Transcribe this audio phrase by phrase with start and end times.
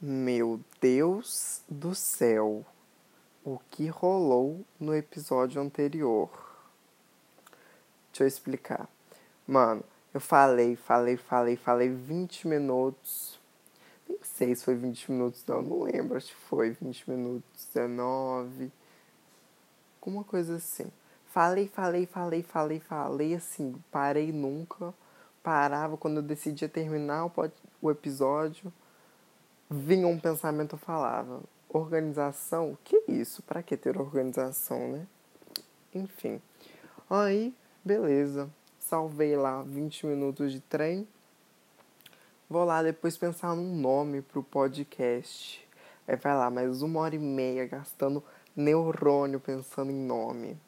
[0.00, 2.64] Meu Deus do céu,
[3.44, 6.30] o que rolou no episódio anterior?
[8.12, 8.88] Deixa eu explicar.
[9.44, 9.82] Mano,
[10.14, 13.40] eu falei, falei, falei, falei 20 minutos.
[14.08, 18.70] Nem sei se foi 20 minutos, não, não lembro, acho que foi 20 minutos, 19.
[20.00, 20.86] Alguma coisa assim.
[21.26, 24.94] Falei, falei, falei, falei, falei, assim, parei nunca.
[25.42, 27.26] Parava quando eu decidia terminar
[27.82, 28.72] o, episódio
[29.70, 32.76] vinha um pensamento eu falava, organização?
[32.84, 33.42] Que isso?
[33.42, 35.06] Para que ter organização, né?
[35.94, 36.40] Enfim.
[37.08, 37.54] Aí,
[37.84, 38.48] beleza.
[38.78, 41.06] Salvei lá 20 minutos de trem.
[42.48, 45.66] Vou lá depois pensar num nome pro podcast.
[46.06, 48.24] Aí vai lá, mais uma hora e meia gastando
[48.56, 50.52] neurônio pensando em nome.
[50.52, 50.58] O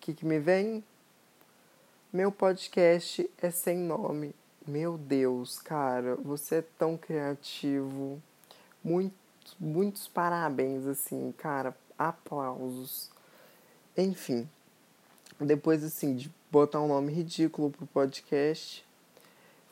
[0.00, 0.82] que, que me vem?
[2.12, 4.34] Meu podcast é sem nome.
[4.66, 8.22] Meu Deus, cara, você é tão criativo.
[8.84, 9.14] Muito,
[9.58, 11.74] muitos parabéns, assim, cara.
[11.98, 13.10] Aplausos.
[13.96, 14.46] Enfim,
[15.40, 18.84] depois, assim, de botar um nome ridículo pro podcast,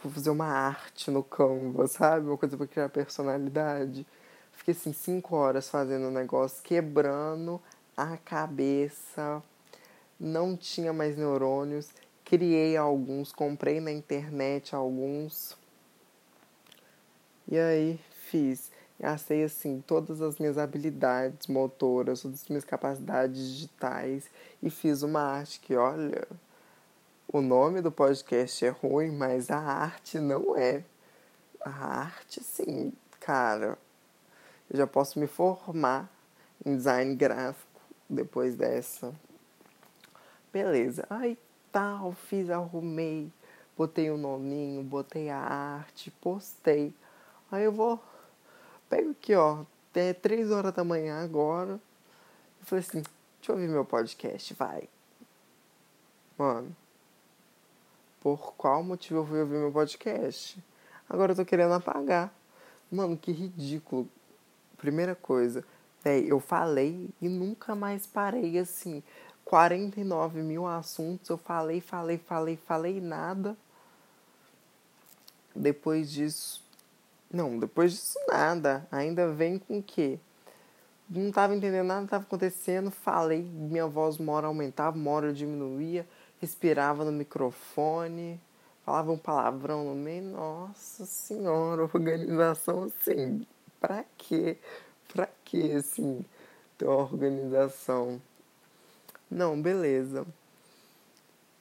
[0.03, 2.27] vou fazer uma arte no Canva, sabe?
[2.27, 4.07] Uma coisa pra criar personalidade.
[4.53, 7.61] Fiquei, assim, cinco horas fazendo o negócio, quebrando
[7.95, 9.43] a cabeça.
[10.19, 11.91] Não tinha mais neurônios
[12.29, 15.57] criei alguns, comprei na internet alguns.
[17.49, 18.71] E aí fiz.
[19.01, 24.29] Gastei assim todas as minhas habilidades motoras, todas as minhas capacidades digitais
[24.63, 26.29] e fiz uma arte que, olha,
[27.27, 30.85] o nome do podcast é ruim, mas a arte não é.
[31.63, 33.79] A arte, sim, cara.
[34.69, 36.13] Eu já posso me formar
[36.67, 39.15] em design gráfico depois dessa.
[40.53, 41.07] Beleza.
[41.09, 41.39] Aí
[41.73, 43.31] tal, fiz, arrumei,
[43.77, 46.95] botei o um nominho, botei a arte, postei.
[47.51, 48.03] Aí eu vou,
[48.89, 51.73] pego aqui, ó, é três horas da manhã agora.
[51.73, 53.03] Eu falei assim,
[53.39, 54.89] deixa eu ouvir meu podcast, vai.
[56.37, 56.75] Mano,
[58.21, 60.63] por qual motivo eu fui ouvir meu podcast?
[61.09, 62.33] Agora eu tô querendo apagar.
[62.91, 64.09] Mano, que ridículo.
[64.77, 65.65] Primeira coisa,
[66.05, 69.03] é, eu falei e nunca mais parei assim.
[69.49, 73.57] 49 mil assuntos, eu falei, falei, falei, falei nada.
[75.57, 76.63] Depois disso.
[77.31, 78.87] Não, depois disso nada.
[78.93, 80.19] Ainda vem com o quê?
[81.09, 82.91] Não estava entendendo nada estava acontecendo.
[82.91, 86.07] Falei, minha voz uma hora aumentava, uma hora diminuía.
[86.41, 88.39] Respirava no microfone.
[88.85, 90.25] Falava um palavrão no meio.
[90.25, 93.47] Nossa senhora, organização assim.
[93.81, 94.59] Pra quê?
[95.11, 96.23] Pra quê, assim,
[96.77, 98.21] ter uma organização?
[99.31, 100.27] Não, beleza.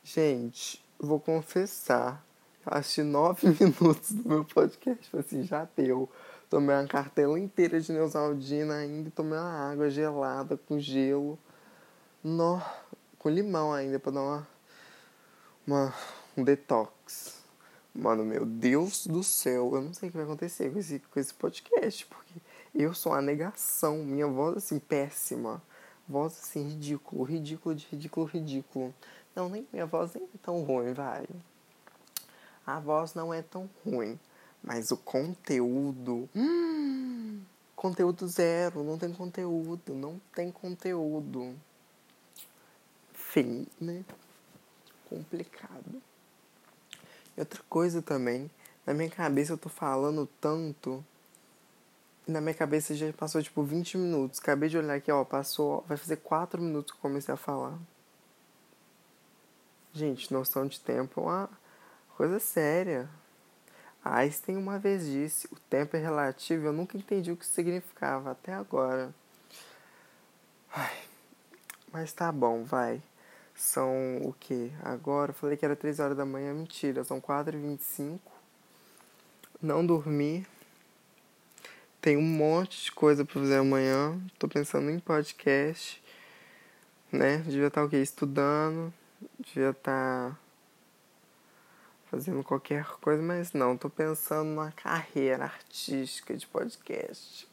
[0.03, 2.25] Gente, vou confessar.
[2.65, 5.15] Assisti nove minutos do meu podcast.
[5.17, 6.09] Assim, já deu.
[6.49, 11.37] Tomei uma cartela inteira de Neusaldina ainda tomei uma água gelada com gelo.
[12.23, 12.61] No,
[13.19, 14.47] com limão ainda pra dar uma,
[15.65, 15.93] uma,
[16.37, 17.41] um detox.
[17.93, 21.19] Mano, meu Deus do céu, eu não sei o que vai acontecer com esse, com
[21.19, 22.33] esse podcast, porque
[22.73, 25.61] eu sou a negação, minha voz assim, péssima
[26.07, 28.93] voz assim, ridículo, ridículo de ridículo, ridículo.
[29.35, 31.25] Não, nem minha voz nem é tão ruim, vai.
[32.65, 34.19] A voz não é tão ruim,
[34.63, 36.29] mas o conteúdo.
[36.35, 37.41] Hum,
[37.75, 41.55] conteúdo zero, não tem conteúdo, não tem conteúdo.
[43.13, 44.03] Fim, né?
[45.09, 46.01] Complicado.
[47.35, 48.49] E outra coisa também,
[48.85, 51.05] na minha cabeça eu tô falando tanto
[52.27, 54.39] na minha cabeça já passou tipo 20 minutos.
[54.39, 57.77] Acabei de olhar aqui, ó, passou, vai fazer 4 minutos que eu comecei a falar.
[59.93, 61.49] Gente, noção de tempo é uma
[62.15, 63.09] coisa séria.
[64.03, 66.67] Einstein uma vez disse: o tempo é relativo.
[66.67, 69.13] Eu nunca entendi o que significava até agora.
[70.73, 70.97] Ai,
[71.91, 73.01] mas tá bom, vai.
[73.55, 74.71] São o que?
[74.83, 76.53] Agora, eu falei que era 3 horas da manhã.
[76.53, 78.19] Mentira, são 4h25.
[79.59, 80.45] Não dormi.
[82.07, 84.17] Tem um monte de coisa para fazer amanhã.
[84.39, 86.01] Tô pensando em podcast,
[87.11, 87.39] né?
[87.39, 87.97] Devia estar tá, o quê?
[87.97, 88.93] Estudando,
[89.37, 90.39] devia estar tá
[92.09, 97.45] fazendo qualquer coisa, mas não, tô pensando na carreira artística de podcast.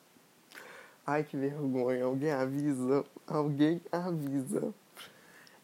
[1.04, 2.04] Ai, que vergonha.
[2.04, 3.04] Alguém avisa.
[3.26, 4.72] Alguém avisa.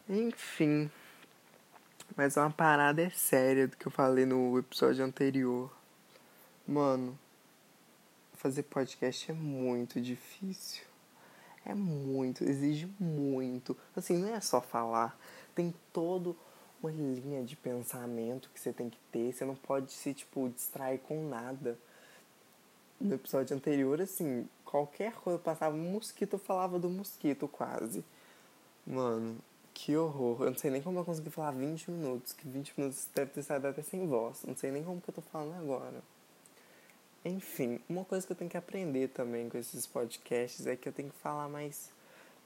[0.09, 0.91] Enfim.
[2.13, 5.71] Mas uma parada é séria do que eu falei no episódio anterior.
[6.67, 7.17] Mano,
[8.41, 10.83] fazer podcast é muito difícil.
[11.63, 13.77] É muito, exige muito.
[13.95, 15.15] Assim, não é só falar.
[15.53, 16.35] Tem todo
[16.81, 19.31] uma linha de pensamento que você tem que ter.
[19.31, 21.77] Você não pode se, tipo, distrair com nada.
[22.99, 28.03] no episódio anterior, assim, qualquer coisa passava um mosquito, eu falava do mosquito quase.
[28.87, 29.37] Mano,
[29.73, 30.41] que horror.
[30.41, 33.43] Eu não sei nem como eu consegui falar 20 minutos, que 20 minutos deve ter
[33.43, 34.43] saído até sem voz.
[34.47, 36.01] Não sei nem como que eu tô falando agora.
[37.23, 40.93] Enfim, uma coisa que eu tenho que aprender também com esses podcasts é que eu
[40.93, 41.91] tenho que falar mais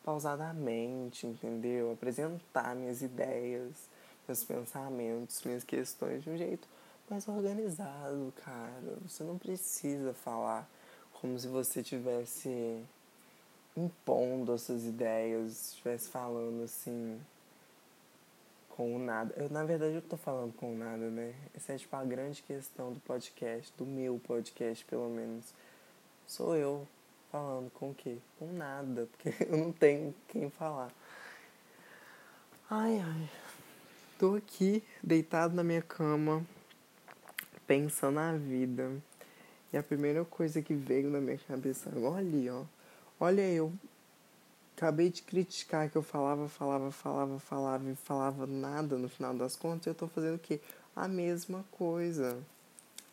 [0.04, 1.94] pausadamente, entendeu?
[1.94, 3.89] Apresentar minhas ideias,
[4.27, 6.68] meus pensamentos, minhas questões de um jeito
[7.10, 8.98] mais organizado, cara.
[9.07, 10.69] Você não precisa falar
[11.13, 12.83] como se você tivesse
[13.78, 17.19] impondo as suas ideias, estivesse falando assim
[18.75, 19.33] com o nada.
[19.38, 21.33] Eu, na verdade, eu tô falando com o nada, né?
[21.56, 25.54] Essa é tipo a grande questão do podcast, do meu podcast, pelo menos.
[26.27, 26.86] Sou eu
[27.31, 28.18] falando com o quê?
[28.38, 30.92] Com nada, porque eu não tenho quem falar.
[32.69, 33.30] Ai, ai.
[34.19, 36.45] Tô aqui deitado na minha cama,
[37.66, 38.92] pensando na vida.
[39.71, 42.63] E a primeira coisa que veio na minha cabeça, olha ali, ó.
[43.19, 43.71] Olha eu.
[44.75, 49.56] Acabei de criticar que eu falava, falava, falava, falava e falava nada no final das
[49.56, 49.88] contas.
[49.88, 50.60] Eu tô fazendo o quê?
[50.94, 52.38] A mesma coisa.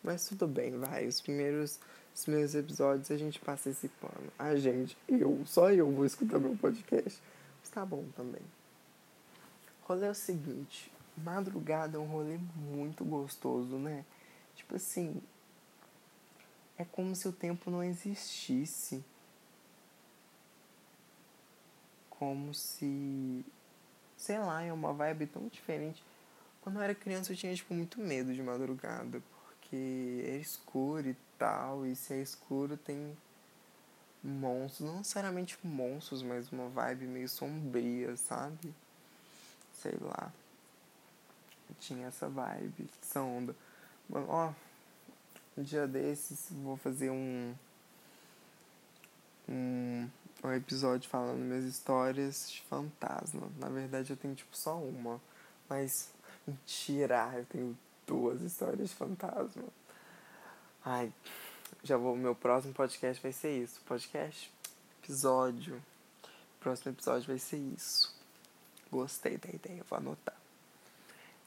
[0.03, 1.07] Mas tudo bem, vai.
[1.07, 1.79] Os primeiros,
[2.13, 4.29] os primeiros episódios a gente passa esse pano.
[4.37, 7.21] A gente, eu, só eu vou escutar meu podcast.
[7.61, 8.41] Mas tá bom também.
[9.83, 14.03] O rolê é o seguinte: madrugada é um rolê muito gostoso, né?
[14.53, 15.21] Tipo assim,
[16.77, 19.01] é como se o tempo não existisse.
[22.23, 23.45] Como se.
[24.15, 26.01] Sei lá, é uma vibe tão diferente.
[26.61, 29.21] Quando eu era criança eu tinha, tipo, muito medo de madrugada.
[29.29, 31.85] Porque é escuro e tal.
[31.85, 33.17] E se é escuro tem
[34.23, 34.87] monstros.
[34.87, 38.73] Não necessariamente monstros, mas uma vibe meio sombria, sabe?
[39.73, 40.31] Sei lá.
[41.77, 43.53] Tinha essa vibe, essa onda.
[44.07, 44.53] Mano, ó,
[45.57, 47.53] um dia desses vou fazer um,
[49.49, 50.09] um,
[50.43, 53.49] um episódio falando minhas histórias de fantasma.
[53.59, 55.21] Na verdade eu tenho tipo só uma.
[55.69, 56.11] Mas
[56.47, 59.63] mentira, eu tenho duas histórias de fantasma.
[60.83, 61.13] Ai,
[61.83, 62.15] já vou.
[62.15, 63.81] Meu próximo podcast vai ser isso.
[63.81, 64.51] Podcast?
[65.01, 65.81] Episódio.
[66.59, 68.13] Próximo episódio vai ser isso.
[68.91, 70.37] Gostei da ideia, vou anotar.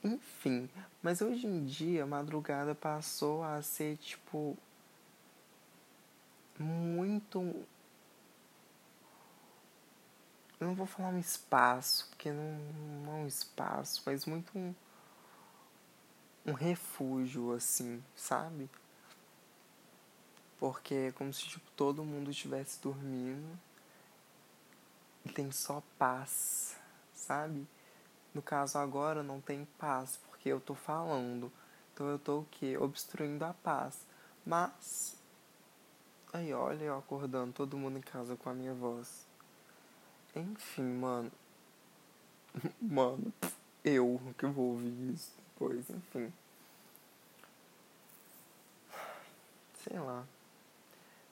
[0.03, 0.69] Enfim,
[1.03, 4.57] mas hoje em dia madrugada passou a ser tipo
[6.59, 7.55] muito
[10.59, 12.59] eu não vou falar um espaço, porque não,
[13.05, 14.75] não é um espaço, mas muito um,
[16.47, 18.71] um refúgio, assim, sabe?
[20.59, 23.59] Porque é como se tipo, todo mundo estivesse dormindo
[25.25, 26.77] e tem só paz,
[27.13, 27.67] sabe?
[28.33, 31.53] No caso agora não tem paz, porque eu tô falando.
[31.93, 32.77] Então eu tô o quê?
[32.79, 34.07] Obstruindo a paz.
[34.45, 35.17] Mas.
[36.33, 39.26] Aí olha eu acordando todo mundo em casa com a minha voz.
[40.37, 41.33] Enfim, mano.
[42.81, 43.33] mano,
[43.85, 46.33] eu que vou ouvir isso depois, enfim.
[49.83, 50.25] Sei lá.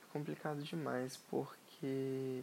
[0.02, 2.42] É complicado demais porque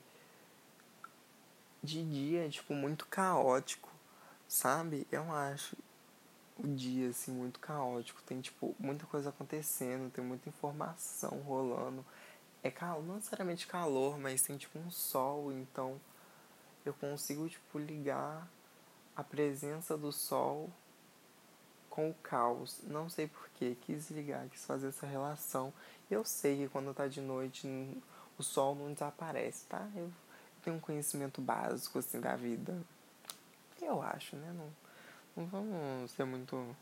[1.83, 3.91] de dia é tipo muito caótico
[4.51, 5.07] sabe?
[5.09, 5.77] Eu acho
[6.57, 12.05] o dia assim muito caótico, tem tipo muita coisa acontecendo, tem muita informação rolando.
[12.61, 15.99] É calor, não necessariamente calor, mas tem tipo um sol, então
[16.85, 18.47] eu consigo tipo ligar
[19.15, 20.69] a presença do sol
[21.89, 22.79] com o caos.
[22.83, 25.73] Não sei porquê, quis ligar, quis fazer essa relação.
[26.09, 27.67] Eu sei que quando tá de noite
[28.37, 29.87] o sol não desaparece, tá?
[29.95, 30.11] Eu
[30.63, 32.75] tenho um conhecimento básico assim da vida.
[33.81, 34.53] Eu acho, né?
[34.53, 34.69] Não,
[35.35, 36.75] não vamos ser muito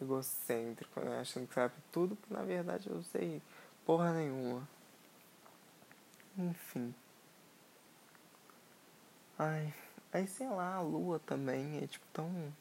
[0.00, 1.20] egocêntrico, né?
[1.20, 3.40] Achando que sabe tudo, porque na verdade eu sei
[3.84, 4.66] porra nenhuma.
[6.36, 6.94] Enfim.
[9.38, 9.74] Ai,
[10.12, 12.52] aí sei lá, a lua também é tipo tão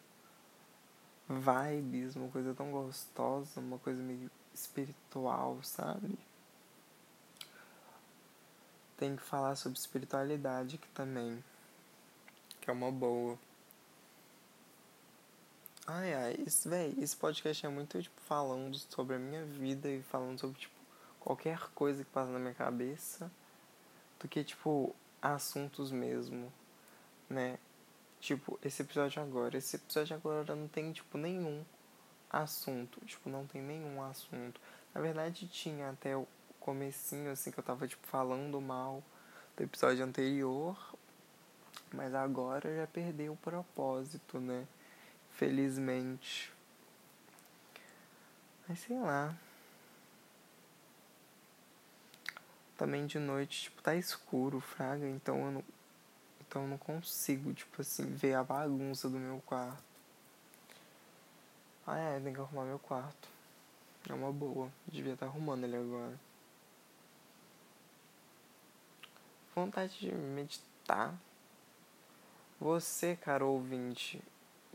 [1.29, 6.17] vibes, uma coisa tão gostosa, uma coisa meio espiritual, sabe?
[8.97, 11.43] Tem que falar sobre espiritualidade aqui também
[12.63, 13.37] que é uma boa.
[15.85, 20.01] Ai, ai, esse, véi, esse podcast é muito, tipo, falando sobre a minha vida e
[20.01, 20.73] falando sobre, tipo,
[21.19, 23.29] qualquer coisa que passa na minha cabeça
[24.17, 26.53] do que, tipo, assuntos mesmo,
[27.33, 27.57] né?
[28.19, 31.65] Tipo, esse episódio agora, esse episódio agora não tem, tipo, nenhum
[32.29, 34.61] assunto, tipo, não tem nenhum assunto.
[34.93, 36.27] Na verdade, tinha até o
[36.59, 39.03] comecinho, assim, que eu tava, tipo, falando mal
[39.57, 40.77] do episódio anterior,
[41.93, 44.65] mas agora já perdeu o propósito, né?
[45.31, 46.53] Felizmente.
[48.67, 49.35] Mas sei lá.
[52.83, 55.63] também de noite, tipo, tá escuro, fraga, então eu não,
[56.53, 59.83] então eu não consigo, tipo assim, ver a bagunça do meu quarto.
[61.87, 63.27] Ah é, tem que arrumar meu quarto.
[64.07, 64.71] É uma boa.
[64.87, 66.13] Devia estar tá arrumando ele agora.
[69.55, 71.15] Vontade de meditar.
[72.59, 74.21] Você, cara ouvinte,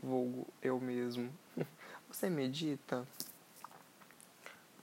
[0.03, 1.33] vulgo eu mesmo,
[2.11, 3.07] você medita?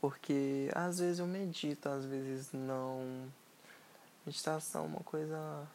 [0.01, 3.31] Porque às vezes eu medito, às vezes não.
[4.25, 5.69] Meditação é uma coisa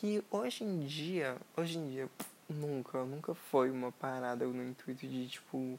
[0.00, 2.10] que hoje em dia, hoje em dia,
[2.48, 5.78] nunca, nunca foi uma parada no intuito de tipo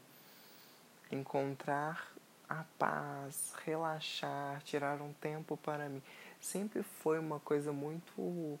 [1.10, 2.12] encontrar
[2.48, 6.02] a paz, relaxar, tirar um tempo para mim.
[6.40, 8.58] Sempre foi uma coisa muito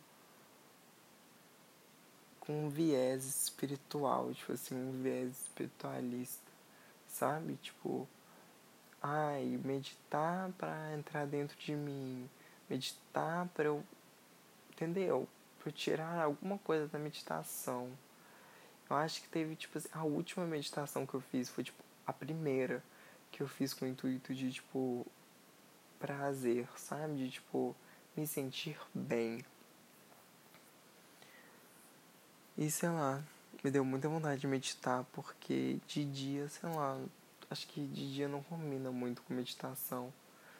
[2.40, 6.50] com um viés espiritual, tipo assim, um viés espiritualista,
[7.08, 7.56] sabe?
[7.56, 8.08] Tipo,
[9.02, 12.28] ai, meditar para entrar dentro de mim,
[12.70, 13.84] meditar para eu,
[14.70, 15.28] entendeu?
[15.62, 17.90] Para tirar alguma coisa da meditação.
[18.88, 22.12] Eu acho que teve, tipo assim, a última meditação que eu fiz foi, tipo, a
[22.12, 22.82] primeira
[23.30, 25.06] que eu fiz com o intuito de, tipo,
[25.98, 27.16] prazer, sabe?
[27.16, 27.76] De, tipo,
[28.16, 29.44] me sentir bem.
[32.56, 33.22] E sei lá,
[33.62, 36.98] me deu muita vontade de meditar, porque de dia, sei lá,
[37.50, 40.12] acho que de dia não combina muito com meditação.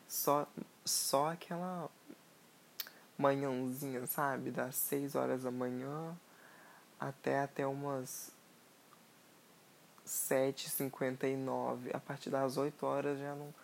[0.06, 0.46] Só,
[0.84, 1.90] só aquela
[3.18, 4.50] manhãzinha, sabe?
[4.50, 6.16] Das 6 horas da manhã
[6.98, 8.32] até até umas
[10.06, 11.94] 7h59.
[11.94, 13.54] A partir das 8 horas já não,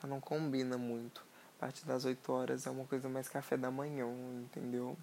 [0.00, 1.22] já não combina muito.
[1.58, 4.06] A partir das 8 horas é uma coisa mais café da manhã,
[4.42, 4.96] entendeu?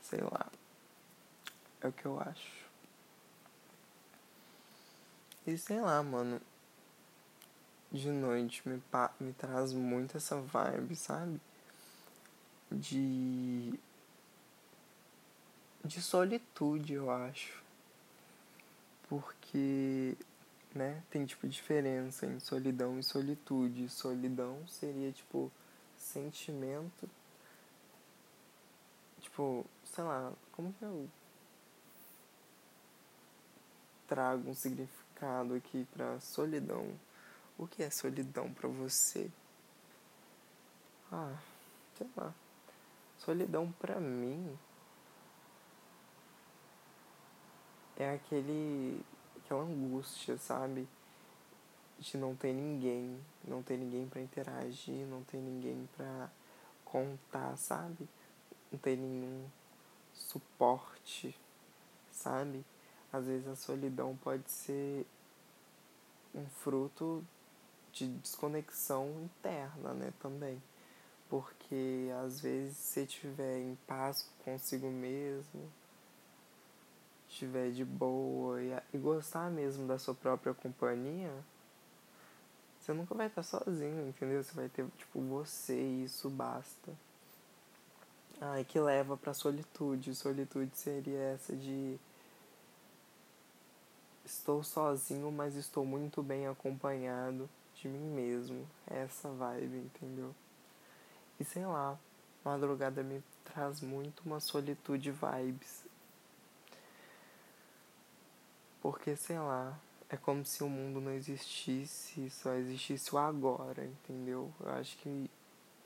[0.00, 0.46] Sei lá.
[1.82, 2.70] É o que eu acho.
[5.46, 6.40] E sei lá, mano.
[7.92, 8.80] De noite me,
[9.18, 11.40] me traz muito essa vibe, sabe?
[12.70, 13.78] De.
[15.84, 17.60] De solitude, eu acho
[19.10, 20.16] porque
[20.72, 23.88] né, tem tipo diferença em solidão e solitude.
[23.88, 25.50] Solidão seria tipo
[25.96, 27.10] sentimento,
[29.20, 31.10] tipo, sei lá, como que eu
[34.06, 36.86] trago um significado aqui para solidão?
[37.58, 39.28] O que é solidão para você?
[41.10, 41.36] Ah,
[41.98, 42.32] sei lá.
[43.20, 44.58] Solidão para mim
[47.98, 49.04] é aquele
[49.36, 50.88] aquela angústia, sabe?
[51.98, 56.30] De não ter ninguém, não ter ninguém para interagir, não ter ninguém para
[56.82, 58.08] contar, sabe?
[58.72, 59.46] Não ter nenhum
[60.14, 61.38] suporte,
[62.10, 62.64] sabe?
[63.12, 65.06] Às vezes a solidão pode ser
[66.34, 67.22] um fruto
[67.92, 70.62] de desconexão interna, né, também.
[71.30, 75.70] Porque às vezes se estiver em paz consigo mesmo,
[77.28, 81.32] estiver de boa e, e gostar mesmo da sua própria companhia,
[82.80, 84.42] você nunca vai estar sozinho, entendeu?
[84.42, 86.92] Você vai ter, tipo, você e isso basta.
[88.40, 90.14] Ah, e que leva pra solitude.
[90.14, 91.98] Solitude seria essa de.
[94.24, 98.66] Estou sozinho, mas estou muito bem acompanhado de mim mesmo.
[98.86, 100.34] Essa vibe, entendeu?
[101.40, 101.98] E sei lá,
[102.44, 105.86] madrugada me traz muito uma solitude vibes.
[108.82, 109.78] Porque, sei lá,
[110.08, 114.52] é como se o mundo não existisse, só existisse o agora, entendeu?
[114.60, 115.30] Eu acho que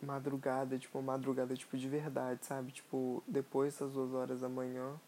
[0.02, 2.73] madrugada, tipo, madrugada, tipo, de verdade, sabe?
[2.73, 4.99] Tipo, depois das duas horas da manhã,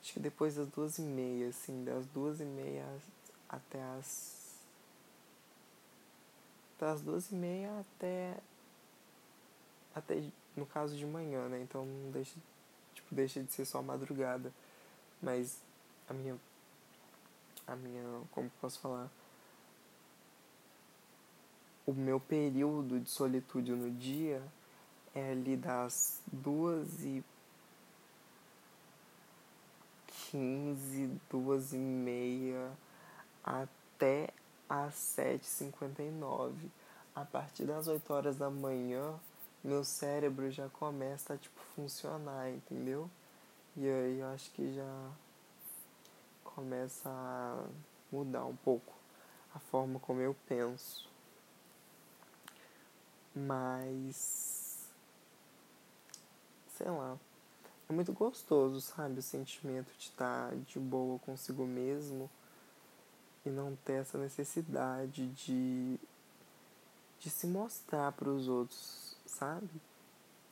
[0.00, 2.86] acho que depois das duas e meia, assim, das duas e meia
[3.48, 4.42] até as...
[6.78, 8.36] Das duas e meia até...
[9.94, 10.22] Até,
[10.56, 11.60] no caso de manhã, né?
[11.62, 12.34] Então, não deixa,
[12.94, 14.52] tipo, deixa de ser só madrugada.
[15.22, 15.58] Mas
[16.08, 16.36] a minha
[17.66, 19.10] a minha, como posso falar,
[21.86, 24.42] o meu período de solitude no dia
[25.14, 27.24] é ali das duas e
[30.06, 32.72] quinze, duas e meia
[33.42, 34.30] até
[34.68, 36.70] às sete cinquenta e nove.
[37.14, 39.14] A partir das oito horas da manhã,
[39.64, 43.10] meu cérebro já começa a tipo funcionar, entendeu?
[43.74, 45.10] E aí eu acho que já
[46.44, 47.64] começa a
[48.12, 48.92] mudar um pouco
[49.54, 51.08] a forma como eu penso.
[53.34, 54.86] Mas
[56.76, 57.16] sei lá,
[57.88, 59.18] é muito gostoso, sabe?
[59.20, 62.30] O sentimento de estar de boa consigo mesmo
[63.46, 65.98] e não ter essa necessidade de,
[67.18, 69.68] de se mostrar para os outros sabe?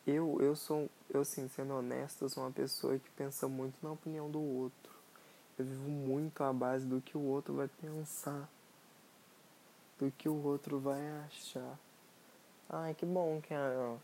[0.07, 3.93] Eu, eu sou, eu assim, sendo honesto, eu sou uma pessoa que pensa muito na
[3.93, 4.93] opinião do outro.
[5.59, 8.49] Eu vivo muito à base do que o outro vai pensar,
[9.99, 11.79] do que o outro vai achar.
[12.69, 13.97] Ai, que bom que a,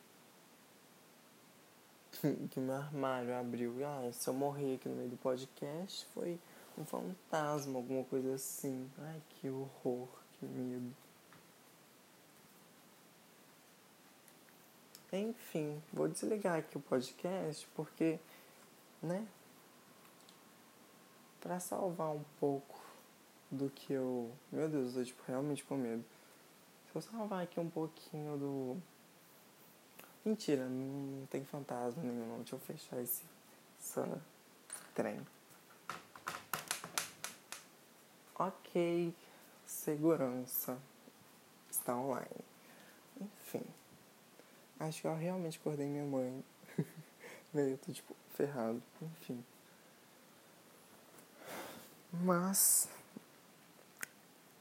[2.51, 3.75] que meu armário abriu.
[3.85, 6.39] Ah, se eu morrer aqui no meio do podcast, foi
[6.77, 8.91] um fantasma, alguma coisa assim.
[8.99, 10.95] Ai, que horror, que medo.
[15.13, 18.19] Enfim, vou desligar aqui o podcast porque,
[19.03, 19.27] né?
[21.41, 22.79] Pra salvar um pouco
[23.51, 24.31] do que eu.
[24.53, 26.05] Meu Deus, eu tô tipo, realmente com medo.
[26.91, 28.77] Se eu salvar aqui um pouquinho do.
[30.25, 32.39] Mentira, não tem fantasma nenhum.
[32.39, 33.25] Deixa eu fechar esse
[33.81, 34.21] essa
[34.95, 35.25] trem.
[38.35, 39.15] Ok,
[39.65, 40.79] segurança
[41.71, 42.45] está online.
[43.21, 43.65] Enfim.
[44.81, 46.45] Acho que eu realmente acordei minha mãe.
[47.53, 48.83] Velho, eu tô tipo ferrado.
[49.03, 49.45] Enfim.
[52.13, 52.89] Mas.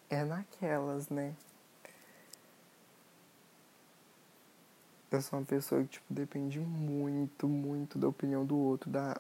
[0.10, 1.36] É naquelas, né?
[5.12, 9.20] Eu sou uma pessoa que, tipo, depende muito, muito da opinião do outro, da.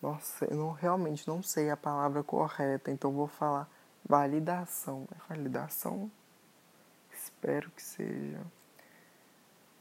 [0.00, 3.68] Nossa, eu não, realmente não sei a palavra correta, então vou falar
[4.04, 5.06] validação.
[5.12, 6.10] É validação?
[7.40, 8.40] Espero que seja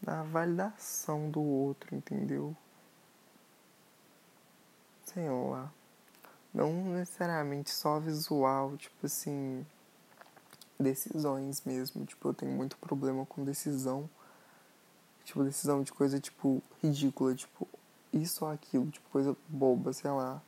[0.01, 2.55] da validação do outro, entendeu?
[5.03, 5.69] Sei lá.
[6.53, 9.65] Não necessariamente só visual, tipo assim,
[10.79, 12.05] decisões mesmo.
[12.05, 14.09] Tipo, eu tenho muito problema com decisão.
[15.25, 17.67] Tipo, decisão de coisa, tipo, ridícula, tipo,
[18.13, 20.41] isso ou aquilo, tipo, coisa boba, sei lá.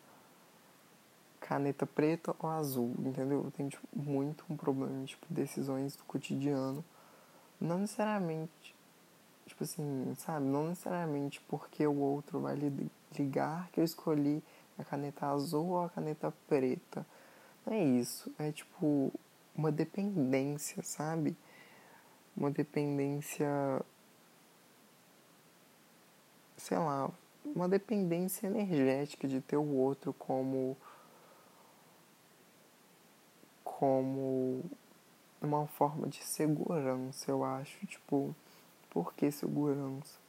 [1.42, 3.44] Caneta preta ou azul, entendeu?
[3.44, 6.84] Eu tenho tipo, muito um problema, tipo, decisões do cotidiano
[7.62, 8.76] não necessariamente,
[9.46, 10.48] tipo assim, sabe?
[10.48, 12.58] Não necessariamente porque o outro vai
[13.16, 14.44] ligar que eu escolhi
[14.80, 17.06] a caneta azul ou a caneta preta.
[17.64, 18.34] Não é isso.
[18.40, 19.14] É tipo
[19.56, 21.38] uma dependência, sabe?
[22.36, 23.48] Uma dependência.
[26.58, 27.12] Sei lá,
[27.46, 30.76] uma dependência energética de ter o outro como.
[33.64, 34.64] como
[35.42, 37.86] uma forma de segurança, eu acho.
[37.88, 38.36] Tipo,
[38.90, 40.20] por que segurança?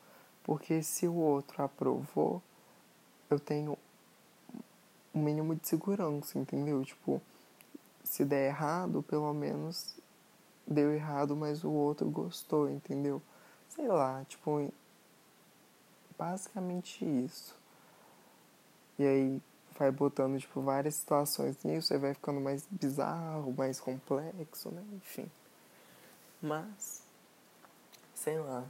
[0.42, 2.42] Porque se o outro aprovou,
[3.30, 3.78] eu tenho
[5.14, 6.84] um mínimo de segurança, entendeu?
[6.84, 7.20] Tipo,
[8.02, 9.96] se der errado, pelo menos
[10.66, 13.22] deu errado, mas o outro gostou, entendeu?
[13.68, 14.72] Sei lá, tipo,
[16.18, 17.56] basicamente isso.
[18.98, 19.42] E aí,
[19.78, 24.84] vai botando, tipo, várias situações nisso, aí vai ficando mais bizarro, mais complexo, né?
[24.92, 25.30] Enfim.
[26.40, 27.02] Mas,
[28.14, 28.64] sei lá.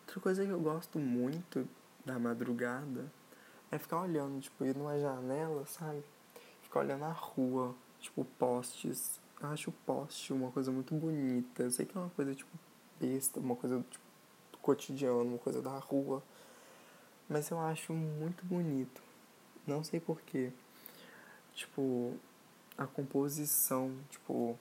[0.00, 1.68] Outra coisa que eu gosto muito
[2.04, 3.10] da madrugada
[3.70, 6.04] é ficar olhando, tipo, ir numa janela, sabe?
[6.62, 9.20] Ficar olhando a rua, tipo, postes.
[9.40, 11.62] Eu acho poste uma coisa muito bonita.
[11.62, 12.50] Eu sei que é uma coisa, tipo,
[13.00, 14.04] besta, uma coisa, tipo,
[14.60, 16.22] cotidiana, uma coisa da rua.
[17.32, 19.02] Mas eu acho muito bonito.
[19.66, 20.52] Não sei porquê.
[21.54, 22.14] Tipo,
[22.76, 24.58] a composição, tipo,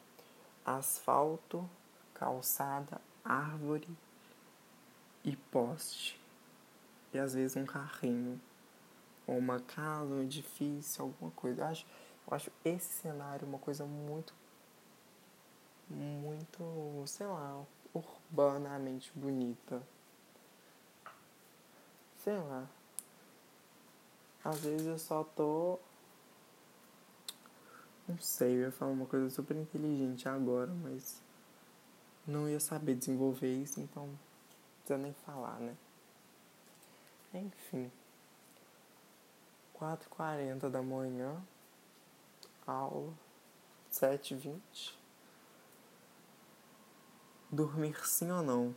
[0.65, 1.69] asfalto,
[2.13, 3.89] calçada, árvore
[5.21, 6.17] e poste.
[7.13, 8.39] E às vezes um carrinho.
[9.27, 11.63] Ou uma casa, um edifício, alguma coisa.
[11.63, 11.86] Eu acho,
[12.25, 14.34] eu acho esse cenário uma coisa muito.
[15.89, 19.84] Muito, sei lá, urbanamente bonita
[22.23, 22.67] sei lá.
[24.43, 25.79] Às vezes eu só tô.
[28.07, 31.21] Não sei, eu ia falar uma coisa super inteligente agora, mas
[32.27, 34.19] não ia saber desenvolver isso, então não
[34.79, 35.75] precisa nem falar, né?
[37.34, 37.91] Enfim.
[39.79, 41.41] 4h40 da manhã,
[42.67, 43.13] aula,
[43.91, 44.95] 7h20.
[47.51, 48.75] Dormir sim ou não?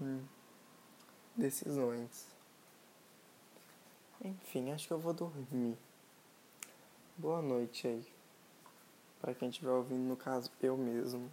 [0.00, 0.24] Hum.
[1.36, 2.39] Decisões.
[4.22, 5.78] Enfim, acho que eu vou dormir.
[7.16, 8.06] Boa noite aí.
[9.18, 11.30] Para quem estiver ouvindo, no caso, eu mesmo.